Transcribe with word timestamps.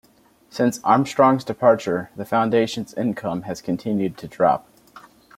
Since 0.49 0.79
Armstrong's 0.83 1.43
departure, 1.43 2.09
the 2.15 2.25
foundation's 2.25 2.91
income 2.95 3.43
has 3.43 3.61
continued 3.61 4.17
to 4.17 4.27
drop. 4.27 4.65